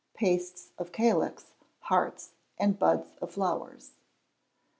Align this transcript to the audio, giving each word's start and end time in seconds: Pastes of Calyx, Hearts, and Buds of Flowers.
Pastes 0.15 0.71
of 0.79 0.91
Calyx, 0.91 1.53
Hearts, 1.81 2.31
and 2.57 2.79
Buds 2.79 3.09
of 3.21 3.29
Flowers. 3.33 3.91